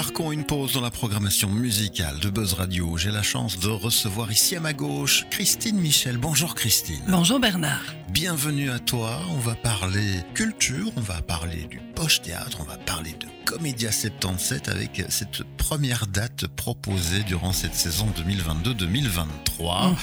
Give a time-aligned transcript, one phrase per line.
[0.00, 2.96] marquons une pause dans la programmation musicale de Buzz Radio.
[2.96, 6.16] J'ai la chance de recevoir ici à ma gauche Christine Michel.
[6.16, 7.02] Bonjour Christine.
[7.06, 7.82] Bonjour Bernard.
[8.08, 9.20] Bienvenue à toi.
[9.28, 13.92] On va parler culture, on va parler du Poche Théâtre, on va parler de Comédia
[13.92, 19.90] 77 avec cette première date proposée durant cette saison 2022-2023.
[19.90, 19.96] Mhm.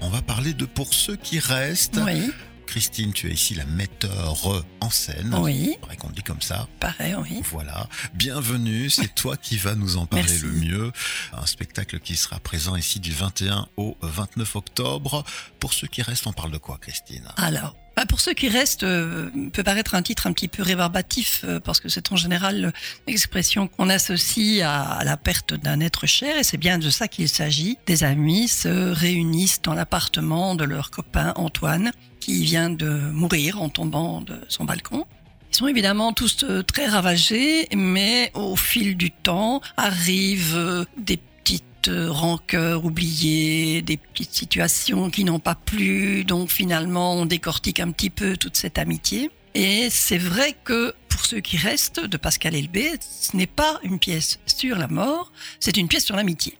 [0.00, 2.00] On va parler de Pour ceux qui restent.
[2.02, 2.32] Oui,
[2.72, 5.34] Christine, tu es ici la metteur en scène.
[5.42, 6.66] oui, C'est vrai qu'on dit comme ça.
[6.80, 7.42] pareil, oui.
[7.50, 10.46] Voilà, bienvenue, c'est toi qui vas nous en parler Merci.
[10.46, 10.92] le mieux.
[11.34, 15.22] Un spectacle qui sera présent ici du 21 au 29 octobre.
[15.60, 17.28] Pour ceux qui restent, on parle de quoi, Christine?
[17.36, 21.42] Alors, bah, pour ceux qui restent, euh, peut paraître un titre un petit peu rébarbatif,
[21.44, 22.72] euh, parce que c'est en général
[23.06, 27.06] l'expression qu'on associe à, à la perte d'un être cher, et c'est bien de ça
[27.06, 27.76] qu'il s'agit.
[27.84, 33.68] Des amis se réunissent dans l'appartement de leur copain Antoine, qui vient de mourir en
[33.68, 35.04] tombant de son balcon.
[35.50, 41.16] Ils sont évidemment tous euh, très ravagés, mais au fil du temps arrivent euh, des
[41.16, 47.80] petites euh, rancœurs oubliées, des petites situations qui n'ont pas plu, donc finalement on décortique
[47.80, 49.32] un petit peu toute cette amitié.
[49.54, 53.98] Et c'est vrai que pour ceux qui restent de Pascal Elbé, ce n'est pas une
[53.98, 56.56] pièce sur la mort, c'est une pièce sur l'amitié.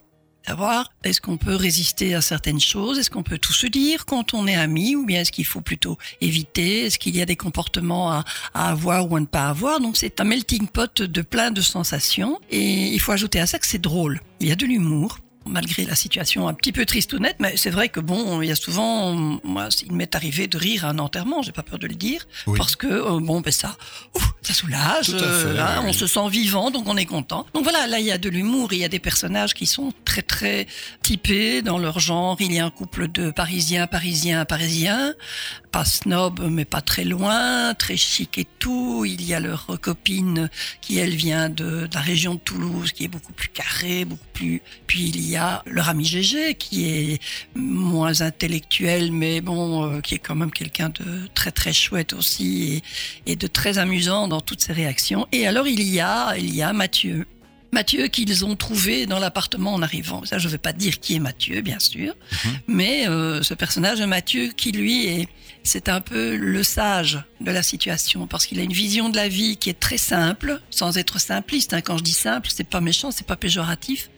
[0.46, 2.98] Savoir, est-ce qu'on peut résister à certaines choses?
[2.98, 5.60] Est-ce qu'on peut tout se dire quand on est amis Ou bien est-ce qu'il faut
[5.60, 6.86] plutôt éviter?
[6.86, 9.80] Est-ce qu'il y a des comportements à, à avoir ou à ne pas avoir?
[9.80, 12.40] Donc c'est un melting pot de plein de sensations.
[12.50, 14.20] Et il faut ajouter à ça que c'est drôle.
[14.40, 15.18] Il y a de l'humour.
[15.44, 18.48] Malgré la situation un petit peu triste ou nette, mais c'est vrai que bon, il
[18.48, 19.12] y a souvent,
[19.42, 22.28] moi, il m'est arrivé de rire à un enterrement, j'ai pas peur de le dire,
[22.46, 22.56] Oui.
[22.56, 23.77] parce que euh, bon, ben ça,
[24.14, 27.46] ouf, ça soulage, fait, euh, hein, oui, on se sent vivant, donc on est content.
[27.54, 29.92] Donc voilà, là il y a de l'humour, il y a des personnages qui sont
[30.04, 30.66] très très
[31.02, 32.36] typés dans leur genre.
[32.40, 35.14] Il y a un couple de Parisiens, Parisiens, Parisiens,
[35.70, 39.04] pas snob mais pas très loin, très chic et tout.
[39.04, 43.04] Il y a leur copine qui elle vient de, de la région de Toulouse, qui
[43.04, 44.60] est beaucoup plus carrée, beaucoup plus.
[44.88, 47.22] Puis il y a leur ami Gégé qui est
[47.55, 52.83] moins intellectuel, mais bon, euh, qui est quand même quelqu'un de très très chouette aussi
[53.27, 55.26] et, et de très amusant dans toutes ses réactions.
[55.32, 57.26] Et alors il y a, il y a Mathieu.
[57.74, 60.26] Mathieu qu'ils ont trouvé dans l'appartement en arrivant.
[60.26, 62.12] Ça, je ne vais pas dire qui est Mathieu, bien sûr,
[62.66, 65.26] mais euh, ce personnage de Mathieu qui lui est,
[65.62, 69.28] c'est un peu le sage de la situation parce qu'il a une vision de la
[69.28, 71.72] vie qui est très simple, sans être simpliste.
[71.72, 71.80] hein.
[71.80, 74.10] Quand je dis simple, c'est pas méchant, c'est pas péjoratif,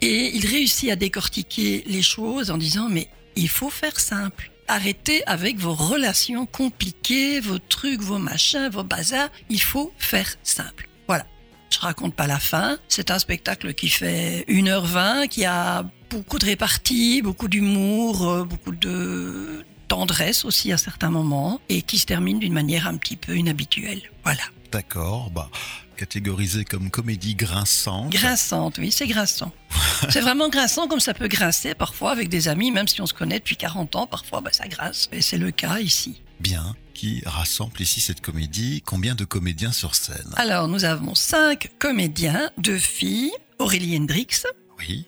[0.00, 4.51] et il réussit à décortiquer les choses en disant mais il faut faire simple.
[4.68, 9.28] Arrêtez avec vos relations compliquées, vos trucs, vos machins, vos bazars.
[9.50, 10.88] Il faut faire simple.
[11.06, 11.26] Voilà.
[11.70, 12.78] Je raconte pas la fin.
[12.88, 18.72] C'est un spectacle qui fait 1h20, qui a beaucoup de réparties, beaucoup d'humour, euh, beaucoup
[18.72, 23.36] de tendresse aussi à certains moments, et qui se termine d'une manière un petit peu
[23.36, 24.00] inhabituelle.
[24.24, 24.40] Voilà.
[24.72, 25.50] D'accord, bah,
[25.98, 28.10] catégorisé comme comédie grinçante.
[28.10, 29.52] Grinçante, oui, c'est grinçant.
[30.08, 33.12] c'est vraiment grinçant comme ça peut grincer parfois avec des amis, même si on se
[33.12, 35.10] connaît depuis 40 ans, parfois bah, ça grince.
[35.12, 36.22] Et c'est le cas ici.
[36.40, 38.82] Bien, qui rassemble ici cette comédie?
[38.86, 40.32] Combien de comédiens sur scène?
[40.36, 44.44] Alors, nous avons cinq comédiens, deux filles, Aurélie Hendrix,
[44.78, 45.04] Oui,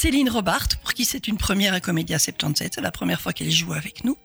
[0.00, 3.50] Céline Robart, pour qui c'est une première à Comédia 77, c'est la première fois qu'elle
[3.50, 4.16] joue avec nous.